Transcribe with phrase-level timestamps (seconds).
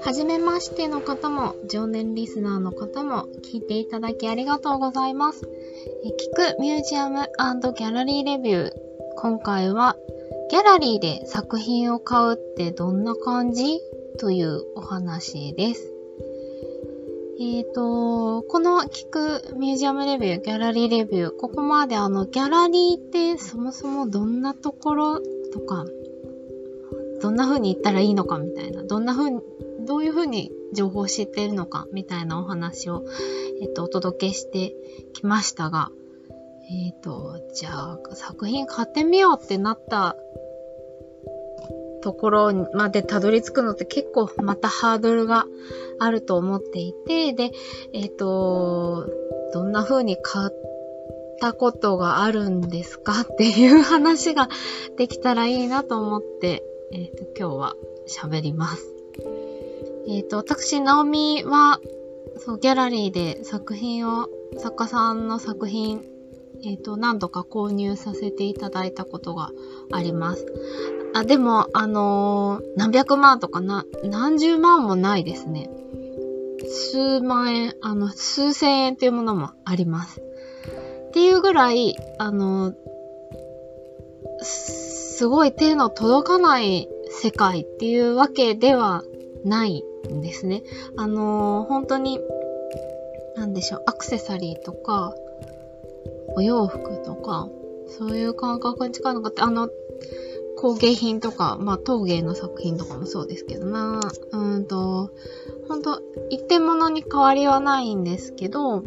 [0.00, 5.48] はじめましての方も、常年リスナーの方も、聞いていただきありがとうございます。
[6.04, 8.72] え聞くミュージアムギャラリーレビュー。
[9.16, 9.96] 今回は、
[10.50, 13.80] ギャラリーで作品を買うってどんな感じ
[14.18, 15.92] というお話です。
[17.40, 25.20] えっ、ー、と、この聞くミュージアムレビュー、ギャラリーレビュー、ここまであの、ギャラリーってそもそもどんなところ
[25.52, 25.84] とか、
[27.20, 29.40] どんな風に行ったらいいのかみたいな、どんな風に、
[29.88, 33.06] どういう風に情報を知っているのかみたいなお話を、
[33.62, 34.74] えっ、と、お届けして
[35.14, 35.90] きましたが、
[36.70, 40.14] えっ、と、じゃあ、作品買ってみようってなった
[42.02, 45.46] ところまでたどり着くのって結構またハードルが
[45.98, 47.52] あると思っていて、で、
[47.94, 49.08] えっ、と、
[49.54, 50.50] どんな風に買っ
[51.40, 54.50] たことがあるんですかっていう話が
[54.98, 57.74] できたらいいなと思って、えっ、ー、と、今日は
[58.06, 58.97] 喋ります。
[60.06, 61.80] えっ、ー、と、私、ナオミは、
[62.36, 66.02] そう、ギャラリーで作品を、作家さんの作品
[66.64, 69.50] えっ、ー、と、何度か購入させていただいたことが
[69.92, 70.46] あります。
[71.14, 75.70] あ、でも、あのー、何百万とかな、何十万もないですね。
[76.66, 80.20] 数万円、あの、数千円っていうものもあります。
[80.20, 82.74] っていうぐらい、あの、
[84.42, 89.02] すごい手の届かない世界っていうわけでは
[89.44, 90.62] ないですね。
[90.96, 92.20] あの本当に、
[93.36, 95.14] なんでしょう、アクセサリーとか、
[96.36, 97.48] お洋服とか、
[97.98, 99.70] そういう感覚に近いのかって、あの、
[100.56, 104.00] 工芸品とか、まあ、陶芸の作品とかもそうですけどな、
[104.32, 105.10] うんと、
[105.68, 108.82] ほんと、一点物に変わりはないんですけど、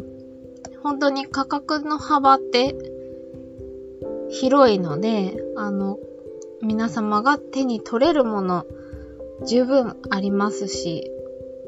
[0.83, 2.75] 本当に価格の幅って
[4.29, 5.97] 広いので、あの、
[6.61, 8.65] 皆様が手に取れるもの、
[9.47, 11.09] 十分ありますし、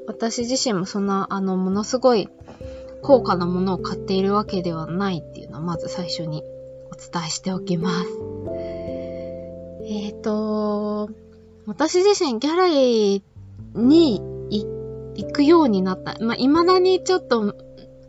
[0.08, 2.30] 私自身もそんな、あの、ものすごい
[3.02, 6.44] 高価なものを買っているわけではないっていうのをまず最初に
[6.92, 8.10] お伝えしておきます。
[9.86, 11.10] えっ、ー、と、
[11.66, 14.22] 私自身ギャラリーに
[15.16, 16.16] 行くようになった。
[16.22, 17.56] まあ、未だにちょっと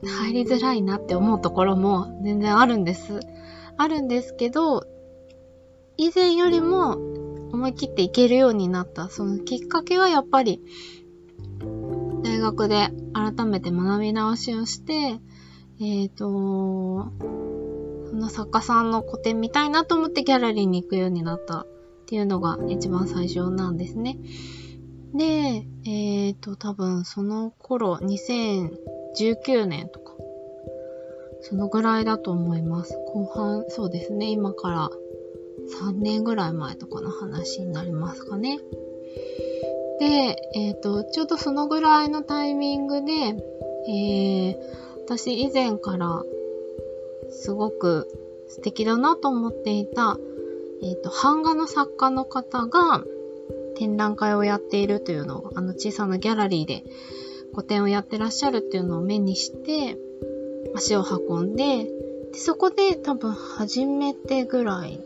[0.05, 3.21] 入りづらいなって思うところも全然あるんです。
[3.77, 4.85] あるんですけど、
[5.97, 6.97] 以前よりも
[7.55, 9.09] 思い切って行けるようになった。
[9.09, 10.61] そのきっかけはやっぱり、
[12.23, 15.21] 大学で改めて学び直しをして、
[15.81, 17.13] えっ、ー、と、
[18.11, 21.67] その作家さんの個展見たいなと思ってギャラリーに行くようになったっ
[22.07, 24.19] ていうのが一番最初なんですね。
[25.15, 25.25] で、
[25.85, 30.15] えっ、ー、と、多分その頃、2019年とか、
[31.41, 32.99] そのぐらいだと思います。
[33.13, 34.91] 後半、そうですね、今から
[35.69, 38.61] 3年ぐらい前とかの話になりますかね。
[39.99, 44.57] で、えっ、ー、と、ちょうどそのぐらいのタイミングで、えー、
[45.05, 46.23] 私以前から
[47.31, 48.09] すごく
[48.49, 50.19] 素敵だなと思っていた、
[50.83, 53.05] えっ、ー、と、版画の作家の方が
[53.77, 56.85] 展覧会をやっているというのを、あの小さなギャラリーで
[57.55, 59.97] 個展をやってらっしゃるっていうのを目にして、
[60.75, 61.85] 足を運んで、
[62.33, 65.01] でそこで多分初めてぐらい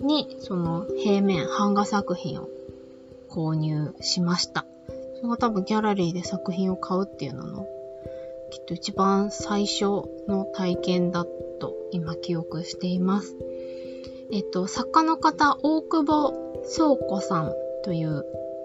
[0.00, 2.48] に、その平面、版画作品を
[3.28, 4.66] 購入しました。
[5.16, 7.66] それが多分ギャラリーで作品を買うっていうのの、
[8.50, 9.84] きっと一番最初
[10.28, 13.36] の体験だと今記憶しています。
[14.32, 17.52] えっと、作家の方、大久保倉庫さん
[17.84, 18.24] という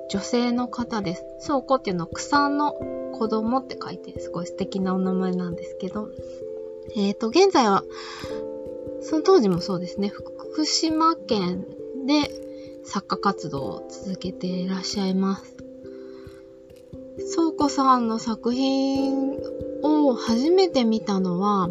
[0.09, 1.25] 女性の方です。
[1.45, 2.73] 倉庫っていうのは草の
[3.13, 6.09] 子供って書いてすごい素敵なお名前なんですけど、
[6.95, 7.83] えっ、と、現在は、
[9.01, 10.11] その当時もそうですね、
[10.51, 11.65] 福島県
[12.07, 12.31] で
[12.83, 15.55] 作家活動を続けていらっしゃいます。
[17.35, 19.37] 倉庫さんの作品
[19.83, 21.69] を初めて見たのは、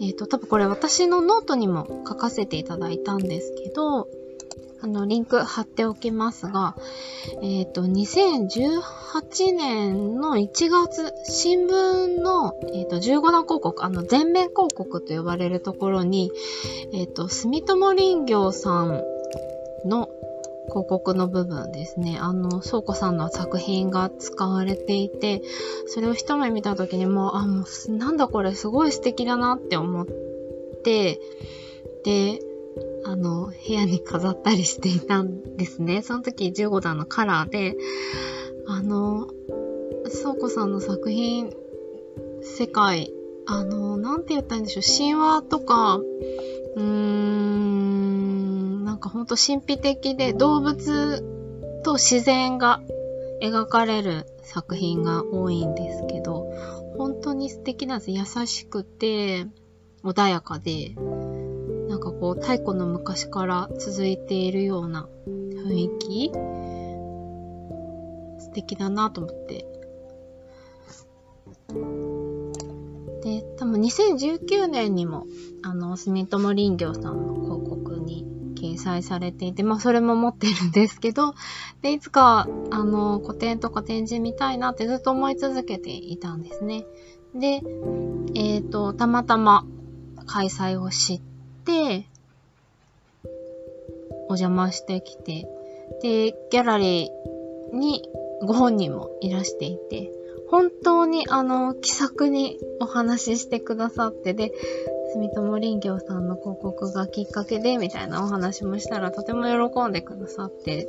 [0.00, 4.06] えっ、ー、と、多分これ私のノートにも書かせていただいたんですけど、
[4.84, 6.76] あの、リンク貼っておきますが、
[7.40, 16.30] えっ、ー、と、2018年の1月、新聞の、えっ、ー、と、15段広告、あの、全面広告と呼ばれるところに、
[16.92, 19.02] えっ、と、住友林業さん
[19.86, 20.10] の
[20.68, 22.18] 広告の部分ですね。
[22.20, 25.40] あの、倉庫さんの作品が使われていて、
[25.86, 30.06] それを一目見た時にもう、あ、もう、なんだこれすごい素敵だなって思っ
[30.84, 31.22] て、
[32.04, 32.38] で、
[33.04, 36.02] あの、部屋に飾ったりしていたんですね。
[36.02, 37.76] その時15段のカラーで、
[38.66, 39.28] あの、
[40.22, 41.52] 倉庫さんの作品、
[42.42, 43.12] 世界、
[43.46, 51.22] あの、なんて言ったんでしょう、神話とか、うーん、なんかほんと神秘的で動物
[51.82, 52.80] と自然が
[53.42, 56.50] 描かれる作品が多いんですけど、
[56.96, 58.10] 本当に素敵なんです。
[58.10, 59.46] 優しくて、
[60.02, 60.94] 穏やかで、
[62.04, 66.32] かこう、太古の昔から続いているような雰囲気？
[68.38, 69.66] 素敵だなと思って。
[73.22, 75.26] で、多分2019年にも、
[75.62, 81.34] あの、住友林業さんの広告に掲載されていて、まあそれも持ってるんですけど、
[81.80, 86.84] で、いつか、あの、個展とか展示見たいなってずっと思い続けていたんですね。
[87.34, 87.62] で、
[88.34, 89.66] えっ、ー、と、たまたま
[90.26, 91.33] 開催を知って、
[94.28, 95.46] お邪魔してきて、
[96.02, 98.08] で、ギャラリーに
[98.42, 100.10] ご本人もいらしていて、
[100.50, 104.52] 本当にあの、気さくにお話ししてくださってで、
[105.14, 110.88] 住友林業さんの広告がきっかけで、みたいなお話もしたらとても喜んでくださって、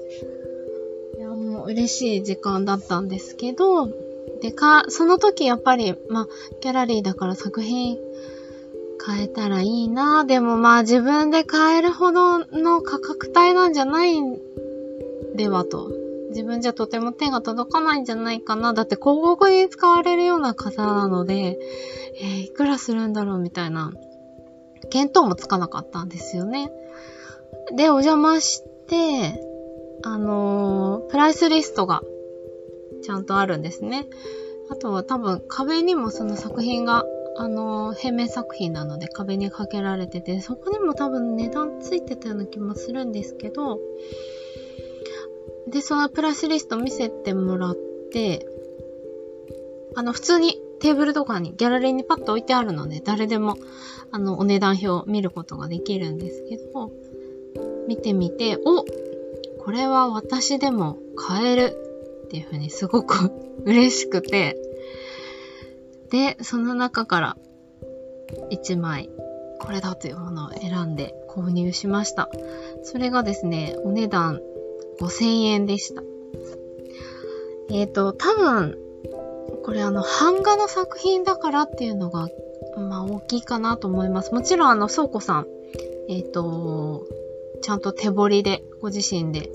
[1.17, 3.87] いや、もう嬉しい時間だったんですけど、
[4.41, 6.27] でか、その時やっぱり、まあ、
[6.61, 7.97] ギャラリーだから作品
[9.05, 14.37] 変えたらいいなでもまあ自分で買えるほどの価格帯なんじゃないん
[15.35, 15.91] ではと。
[16.35, 18.73] 自分じゃとても手が届かないんじゃないかな。
[18.73, 21.57] だって広告に使われるような方なので、
[22.19, 23.93] えー、いくらするんだろうみたいな、
[24.91, 26.71] 見当もつかなかったんですよね。
[27.73, 29.41] で、お邪魔して、
[30.03, 32.03] あのー、プライスリストが
[33.01, 34.05] ちゃんとあるんですね。
[34.69, 37.05] あとは多分壁にもその作品が、
[37.37, 43.79] あの、平面作品なので壁にかけられてて、そこにも多分値段ついてたような気もするんですけど、
[45.67, 47.77] で、そのプラスリスト見せてもらっ
[48.11, 48.47] て、
[49.95, 53.57] あの、普通にテーブルとかにギャラリーにパッと置いてあるので、誰でも、
[54.11, 56.91] あの、お値段表を見ることができるんですけど、
[57.87, 58.85] 見てみて、お
[59.63, 61.75] これは私でも買える
[62.25, 63.31] っていうふうにすごく
[63.65, 64.57] 嬉しくて、
[66.11, 67.37] で、その中から
[68.51, 69.09] 1枚
[69.59, 72.29] これだというものを選んで購入しました。
[72.83, 74.41] それがですね、お値段
[74.99, 76.03] 5000円でした。
[77.71, 78.77] えっ、ー、と、多分、
[79.63, 82.29] これあの、版画の作品だからっていうのが、
[82.77, 84.33] まあ大きいかなと思います。
[84.33, 85.47] もちろんあの、倉庫さん、
[86.09, 87.07] えっ、ー、と、
[87.61, 89.49] ちゃんと手彫りで、ご自身で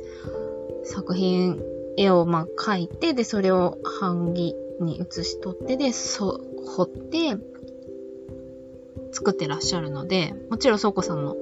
[0.85, 1.63] 作品
[1.97, 6.41] 絵をまあ描いて、で、それを版木に写し取って、で、そ、
[6.77, 7.37] 彫って、
[9.13, 11.37] 作ってらっしゃるので、もちろん倉庫さんの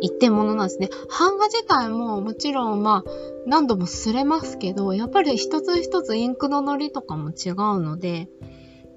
[0.00, 0.90] 一点物なんですね。
[1.18, 3.10] 版画自体ももちろんまあ
[3.46, 8.28] 何度も擦れますけど、やっぱり一つ一つインクのノリとかも違うので、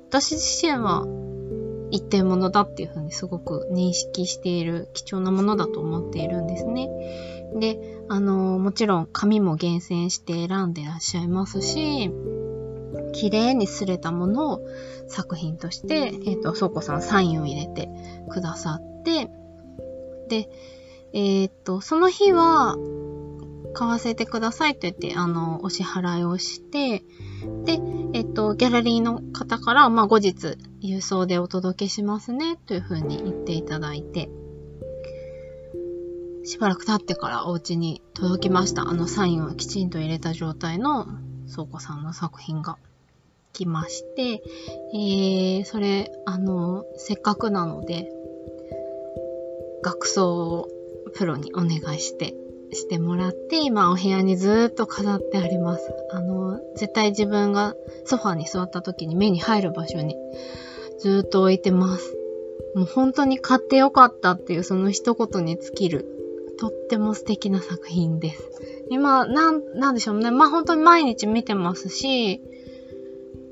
[0.10, 1.06] 私自身は
[1.92, 6.90] 一点物だっていうふうにすごく認識している貴重なものだと思っているんですね。
[7.56, 7.80] で、
[8.10, 12.12] あの、もちろん紙も厳選して選んでらっしゃいますし、
[13.18, 14.62] 綺麗に擦れたものを
[15.08, 17.90] 作品として、えっ、ー、と、倉庫さんサインを入れて
[18.30, 19.30] くださって、
[20.30, 20.50] で、
[21.14, 22.78] えっ、ー、と、その日は、
[23.74, 27.04] 買わせてくださいと言って、あの、お支払いをして、
[27.66, 27.80] で、
[28.14, 34.30] えっ、と、ギャラリーの方から、まあ、後日、郵送でお届けしますね、というふうに言っていただいて、
[36.44, 38.84] しばらく経ってからお家に届きました。
[38.84, 41.06] あのサインをきちんと入れた状態の
[41.52, 42.78] 倉庫さんの作品が
[43.58, 44.44] 来まして、
[44.94, 48.12] えー、それ、あの、せっかくなので、
[49.82, 50.68] 学装を
[51.16, 52.36] プロにお願いして、
[52.74, 55.92] してもらって、今お部屋にずっと飾ってあります。
[56.12, 60.16] あの、絶対自分がソファに座った時に目に入る場所に
[61.00, 62.16] ずっと置いてます。
[62.76, 66.06] もう本当に買ってよかったっていうその一言に尽きる
[66.60, 68.44] とっても素敵な作品です。
[68.90, 70.30] 今、なん、なんでしょうね。
[70.30, 72.42] まあ本当に毎日見てますし、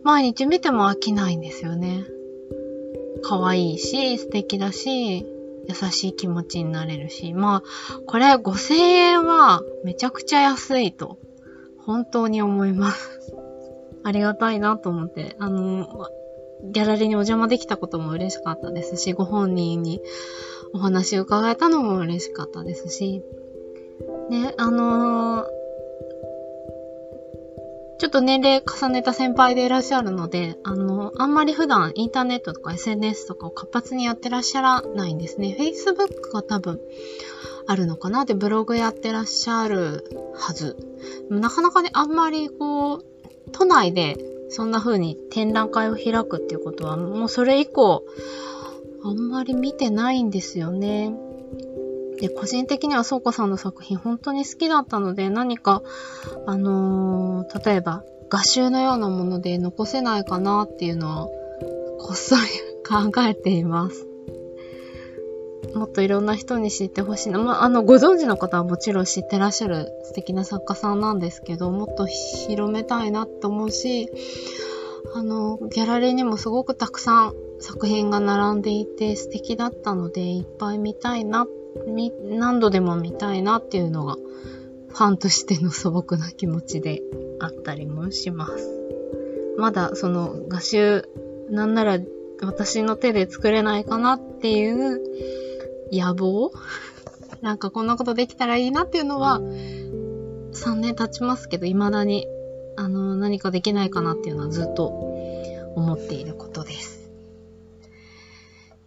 [0.05, 2.05] 毎日見ても飽きないんですよね。
[3.23, 5.25] 可愛いし、素敵だし、
[5.67, 11.17] 優しい気持ちになれるし、まあ、これ5000円はめちゃくちゃ安いと、
[11.79, 13.19] 本当に思います。
[14.03, 16.07] ありがたいなと思って、あの、
[16.65, 20.01] ギャラリーにお邪魔できたことも嬉しかったですし、ご本人に
[20.71, 23.23] お話を伺えたのも嬉しかったですし、
[24.29, 25.54] ね、あのー、
[27.97, 35.55] ちょっと年齢重ねた先輩でいらっしゃるので、あの、あんまり普段インターネットとか SNS とかを活発にやってらっしゃらないんですね。
[35.57, 36.81] Facebook が多分
[37.67, 40.77] あるのかなで、ブログやってらっしゃるはず。
[41.29, 43.05] なかなかね、あんまりこう、
[43.51, 44.17] 都内で
[44.49, 48.03] そんな風に展覧会を開くっていうことは、もうそれ以降、
[49.03, 51.15] あんまり見てないんですよね。
[52.19, 55.81] で、個人的には倉庫さんの作品本当に好きだったので、何か、
[56.45, 61.27] あのー、例えば画集のようなもので残せないかなっていうのは、
[61.99, 62.41] こっそり
[62.87, 64.07] 考えています。
[65.73, 67.39] もっといろんな人に知ってほしいな。
[67.39, 74.09] まあ、あの、ご存知の方はもちろん知ってらっしゃる素敵な作家さんなんですけど、もっと広めたいなって思うし、
[75.13, 81.64] あの、ギャラリーにもすごくたくさん作品が並んでいて素敵だったので、いっぱい見たいなって、
[82.23, 87.01] 何度でも見たいなっていうのが、ファンとしての素朴な気持ちで
[87.39, 88.69] あったりもします。
[89.57, 91.09] まだその画集、
[91.49, 91.99] なんなら
[92.41, 95.01] 私の手で作れないかなっていう
[95.91, 96.51] 野望？
[97.41, 102.27] なんかこんなことできたらいいなっていうのは、3年経ちますけど、未だに、
[102.77, 104.87] あの、何かできないかなっていうのはずっと
[105.75, 107.11] 思っていることです。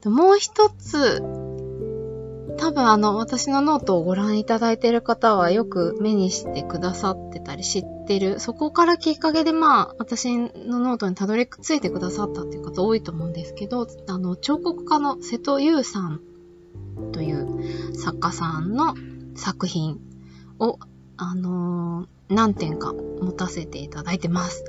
[0.05, 1.23] もう一つ、
[2.59, 8.41] 多分あの、私のノートをご覧いただいている方はよく目にしてくださってたり知ってる。
[8.41, 16.21] そこからきっかけでまあ、私のノートにたどり着いてくださったっていう方多いと思うんですけど、あの、彫刻家の瀬戸優さん
[17.13, 18.95] という作家さんの
[19.37, 20.01] 作品
[20.59, 20.79] を、
[21.17, 24.65] あのー、何点か持たせていただいてます。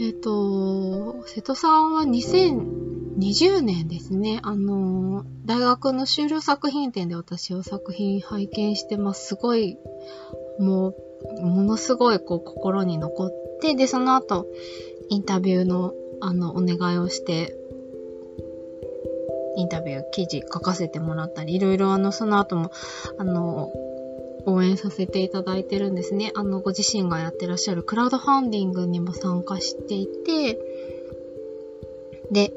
[0.00, 9.26] えっ、ー、と、瀬戸さんは2000 20年ですね、あの、大学の修了作品展で私は作品拝見してます。
[9.26, 9.76] すごい、
[10.60, 10.94] も
[11.40, 14.46] う、ものすごいこう心に残って、で、その後、
[15.08, 17.56] インタビューの、あの、お願いをして、
[19.56, 22.70] インタビュー、記事書かせてもらったり、いろいろあの、その後も、
[23.18, 23.72] あの、
[24.46, 26.30] 応援させていただいてるんですね。
[26.36, 30.60] あの、ご自身がやってらっしゃるクラウドファンディングにも参加していて、
[32.30, 32.52] で、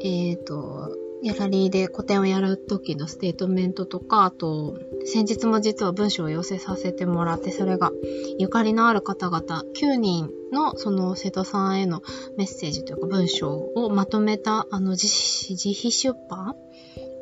[0.00, 7.90] えっ、ー、と、ギャラリーで個展をやる時のステートメントとか、あと、先日も実は文章を寄せさせてもらって、それが
[8.38, 12.02] ゆかりのある方々9人のその瀬戸さんへの
[12.38, 15.06] メッセージというか文章をまとめたあの自
[15.50, 16.56] 自費出版？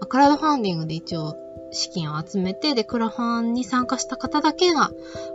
[0.09, 1.35] クラウドファンディングで一応
[1.73, 4.91] 資金を集めて、で、クラファンに参加した方だけが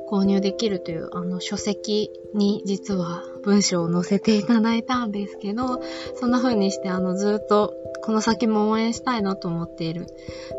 [0.09, 5.81] 購入できるという、あの、書籍に実は文章を載せていただいたんですけど、
[6.15, 10.07] そんな風にして、あの、ずっとこの先も応援したいなと思っている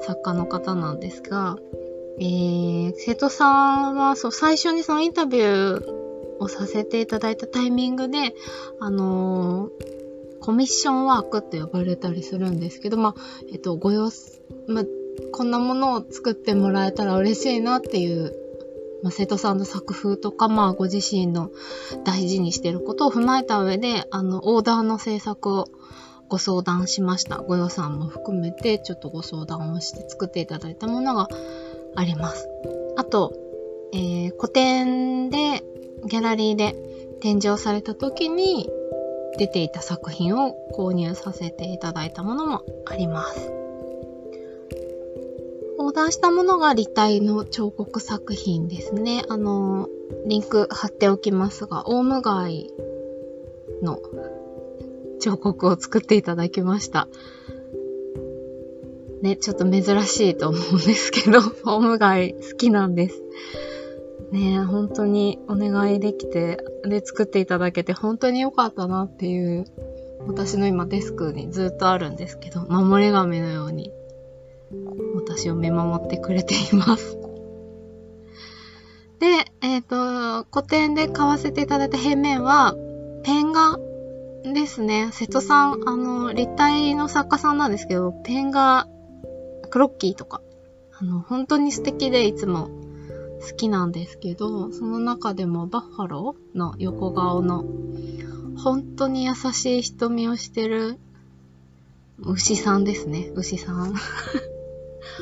[0.03, 1.57] 作家の方なんですが、
[2.19, 5.95] えー、瀬戸さんは、そう、最初にそのインタビュー
[6.39, 8.35] をさせていただいたタイミングで、
[8.81, 9.95] あのー
[10.45, 14.85] コミッションワークって呼ばれたりするんですけど、まあ、えっと、ご様子、まあ、
[15.33, 18.44] こんなものを作ってもらえたら嬉しいなっていう、
[19.05, 21.51] まあ、瀬戸さんの作風とか、まあ、ご自身の
[22.05, 25.67] 大事にしてることを踏まえた上で、あの、オーダーの制作を
[26.31, 27.37] ご相談しました。
[27.37, 31.29] ご予算も含めて、ちょっとご相談をして作っていただいたものが
[31.95, 32.49] あります。
[32.97, 33.35] あと、
[33.93, 35.63] えー、個展で、
[36.07, 36.75] ギャラリーで
[37.21, 38.71] 展示をされた時に
[39.37, 43.64] 出ていた作品を購入させていただいたものもあります。
[45.95, 49.23] オーダーしたものが立体の彫刻作品ですね。
[49.29, 49.89] あの、
[50.27, 52.69] リンク貼っておきますが、オウムガイ
[53.81, 54.01] の
[55.21, 57.07] 彫刻を作っていただきました。
[59.23, 63.23] ね、ちょっと珍しいと思うんですけど、 オウムガイ好きなんです。
[64.33, 69.65] ね本当にお願いできて、で作っていただけて本当に良かったなっていう、
[70.27, 73.93] 私の今デスクにずっとあるんですけど、守り神のように
[75.15, 77.19] 私を見守ってくれています。
[79.21, 79.27] で、
[79.63, 82.75] えっ、ー、と、古典で買わせていただいた平面は、
[83.23, 83.79] ペン画
[84.53, 85.09] ですね。
[85.13, 88.87] 瀬戸さん、あの、立体の作家さんなんですけど、ペン画、
[89.71, 90.43] クロッキーとか、
[90.99, 92.69] あの、本当に素敵でいつも
[93.41, 97.65] 好きなんですけど、その中でもバッファローの横顔の、
[98.57, 100.99] 本当に優しい瞳をしてる
[102.21, 103.31] 牛さんですね。
[103.35, 103.95] 牛さん。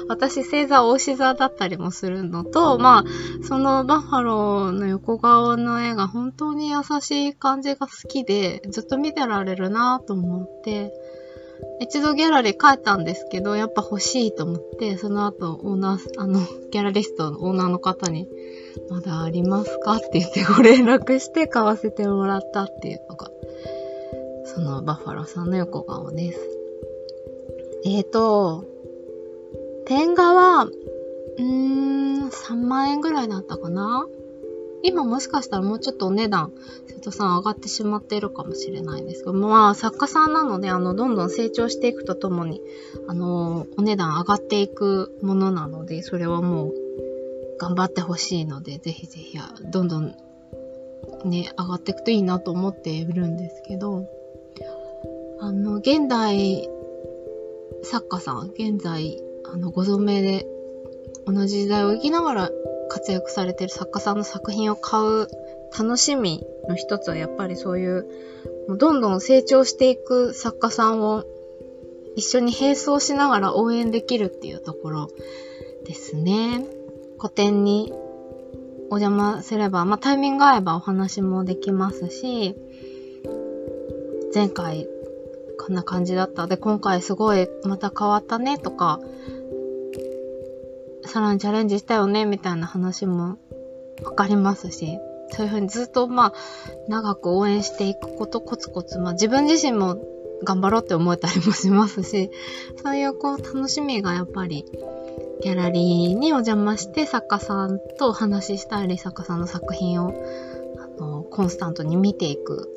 [0.08, 3.04] 私星座大牛座だったりもするのと、まあ、
[3.46, 10.92] そのバッファローの横顔の絵が本当に優しい感じが好きで、ずっと見てられるなと思って、
[11.80, 18.28] 一度ギャラリー帰ったんですけど、やっぱ欲しいと思って、その後、オーナー、あの、ギャラリストのオーナーの方に、
[18.90, 23.30] まだありますかって言ってご連絡して買わせてもらったっていうのが、
[24.44, 26.40] そのバッファローさんの横顔です。
[27.84, 28.64] えーと、
[29.86, 31.44] ペン画は、うー
[32.24, 34.06] ん、3万円ぐらいだったかな？
[34.84, 36.52] 今もしかしたらもうちょっとお値段、
[36.88, 42.60] 瀬戸さん上がってしまっているかもしれないんですけど、まあ作家さんなので、あの、どんどん成長していくとともに、
[43.06, 46.74] あの、お値段上がっていくものなので、それはもう
[47.58, 49.38] 頑張ってほしいので、ぜひぜひ、
[49.70, 50.16] どんどん
[51.24, 54.08] ね、上がっていくといいなと思っているんですけど、
[55.40, 56.68] あの、現代
[57.84, 59.22] 作家さん、現在、
[59.52, 60.46] あの、ご存命で
[61.26, 62.50] 同じ時代を生きながら
[62.88, 65.28] 活躍されてる作家さんの作品を買う
[65.78, 68.06] 楽しみの一つはやっぱりそういう、
[68.68, 71.24] もうどんどん成長していく作家さんを
[72.16, 75.08] 一緒に並走しながら応援できるっていうところ
[75.86, 76.64] ですね。
[77.18, 77.92] 古典に
[78.90, 82.54] お邪魔すれば、まあ、タイミング合えばお話もできますし、
[84.34, 84.86] 前回
[85.58, 86.46] こんな感じだった。
[86.46, 89.00] で、今回すごいまた変わったねとか、
[91.12, 93.36] さらにチャレンジしたよねみたいな話も
[94.02, 94.98] わかりますし、
[95.30, 96.32] そういうふうにずっとまあ、
[96.88, 100.02] 長く応援していくことコツコツ、まあ自分自身も
[100.42, 102.30] 頑張ろうって思えたりもしますし、
[102.82, 104.64] そういうこう楽しみがやっぱり
[105.42, 110.14] ギャラリーにお邪魔して作家さんとお話ししたり、作家さんの作品を
[110.78, 112.70] あのコンスタントに見ていく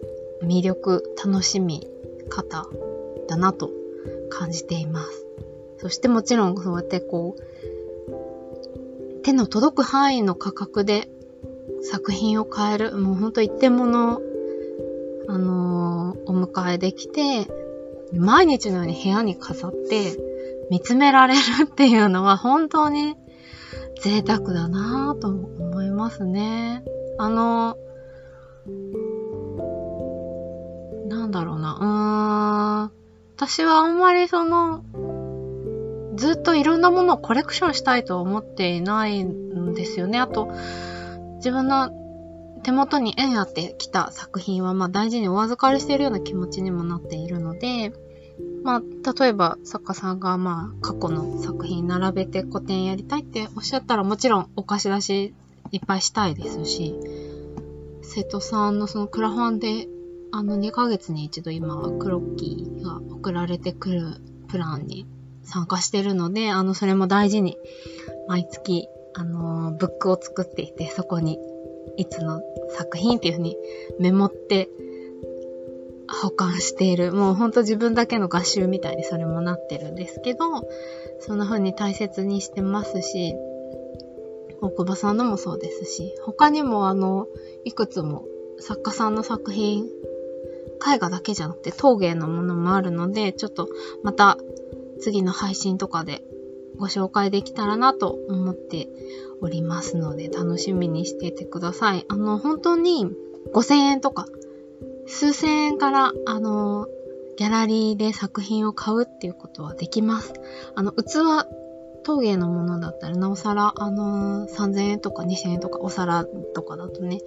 [0.44, 1.88] 魅力、楽しみ
[2.28, 2.68] 方
[3.30, 3.72] だなと
[4.30, 5.26] 感じています。
[5.78, 7.75] そしてもちろんそうやってこう、
[9.26, 11.10] 手の届く範囲の価格で
[11.82, 14.22] 作品を変える、もうほんと一点物、
[15.28, 17.48] あのー、お迎えできて、
[18.14, 20.16] 毎日のように部屋に飾って
[20.70, 23.16] 見つめられるっていうのは本当に
[24.00, 26.84] 贅沢だなぁと思いますね。
[27.18, 27.78] あの、
[31.08, 32.92] なんだろうな、うーん、
[33.38, 34.84] 私はあんまりその、
[36.16, 40.20] ずっといろんなものをコレクションしたいと思っていないんですよね。
[40.20, 40.52] あと、
[41.38, 41.90] 自分の
[42.64, 47.94] 手元に縁あってきた作品は、まあ大事にお預かりしているような気持ちにもなっているので、
[48.64, 55.34] まあ、例えば作家さんが、まあ、過去の作品並べて個展やりたいっておっしゃったら、もちろんお貸し出し
[55.72, 56.96] いっぱいしたいですし、
[58.02, 59.88] 瀬戸さんのそのクラファンで、
[60.32, 65.06] あの2ヶ月に一度今、クロッキーが送られてくるプランに
[65.46, 67.58] 参加してるので、あの、それも大事に、
[68.28, 71.40] 毎月あのブックを作っていて、そこに
[71.98, 72.42] いつの
[72.78, 73.58] 作品っていう風に
[74.00, 74.70] メモって
[76.22, 77.14] 保管している。
[77.14, 80.68] もうほんと自分だけの画集みたいにそれもなってるんですけど、
[81.20, 83.36] そんな風に大切にしてますし、
[84.62, 87.28] 大久保さんのもそうですし、他にもあの、
[87.64, 88.26] いくつも
[88.60, 89.86] 作家さんの作品、
[90.88, 93.70] 絵画だけじゃなくて陶芸のものもあるので、ちょっと
[94.04, 94.38] また
[95.06, 96.24] 次の配信とかで
[96.80, 98.90] ご紹介できたらなと思って
[99.40, 102.06] おりますので、楽しみにしていてください。
[102.10, 103.06] あの、本当に
[103.54, 104.26] 5000円とか、
[105.06, 106.88] 数千円から、あの、
[107.38, 110.34] ギャラリーで作品を買うっていうことはできます。
[110.74, 111.46] あの、器、
[112.04, 117.20] 陶芸のものだったら、なおさら、あの3000円とか2000円とか、お皿とかだとね、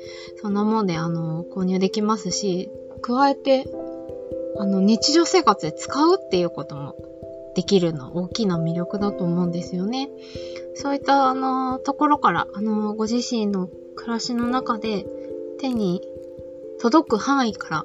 [0.42, 3.68] そんなもんで、あの購入できますし、加えて、
[4.58, 6.96] あの、日常生活で使うっていうことも
[7.54, 10.08] できるの大きな魅力だと思うんですよね。
[10.74, 15.06] そういったあのところからあのご自身の暮らしの中で
[15.58, 16.02] 手に
[16.80, 17.84] 届く範囲から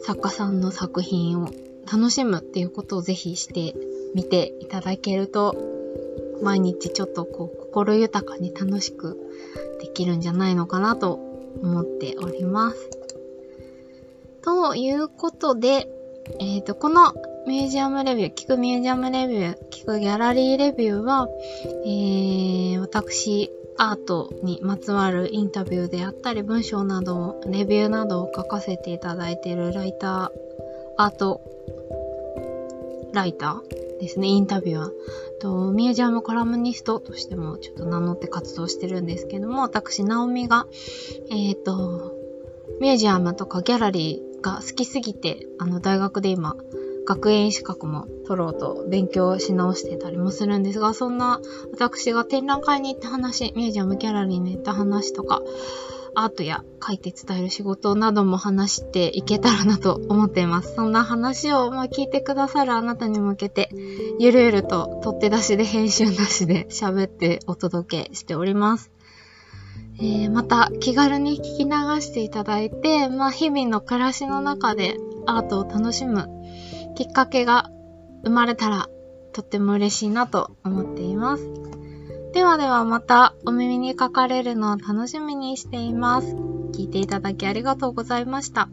[0.00, 1.48] 作家さんの作品を
[1.90, 3.74] 楽しむっていうことをぜひして
[4.14, 5.56] みていただけると
[6.42, 9.16] 毎日ちょっとこう心豊かに楽しく
[9.80, 11.14] できるんじゃないのかなと
[11.62, 12.90] 思っております。
[14.42, 15.88] ということで、
[16.38, 17.12] えっ、ー、と、この
[17.46, 21.28] ミュージアムレビュー、聞くミュージアムレビュー、聞くギャラリーレビューは、
[21.84, 30.30] えー、私、アートにまつわるインタビューであったり、文章など、レビューなどを書かせていただいているライター、
[30.96, 31.40] アート、
[33.12, 34.90] ライターですね、インタビュアー。
[35.40, 40.66] と、ミュージアムコラムニストとしてもちょっと名乗って活動してるんですけども、私、ナオミが、
[41.30, 42.12] えっ、ー、と、
[42.80, 46.56] ミュージアムとかギャラリーが好きすぎて、あの、大学で今、
[47.06, 51.40] 学園資格も取ろうと勉強し直してたりもするんですが、そんな
[51.72, 55.40] 私が展覧会に行った話、ミュージアムギャラリーに行った話とか、
[56.18, 60.74] アートや書いて伝える仕事なども話していけたらなと思っています。
[60.74, 63.68] そんな話をまあ聞いてくださるあなたに向けて、
[64.18, 68.90] ゆるゆると取って出しで編集なしで喋ってお届けしております。
[69.98, 76.28] えー、また気軽に聞き流していただいて、まあ日々の暮らしの中でアートを楽しむ
[76.96, 77.70] きっかけが
[78.24, 78.88] 生まれたら
[79.32, 81.48] とっても嬉しいなと思っています。
[82.32, 86.34] ではではまたお耳にかかれるのを楽しみにしています。
[86.72, 88.70] 聞いていただきありがとうございました。